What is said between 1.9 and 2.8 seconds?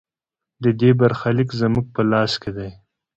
په لاس کې دی؟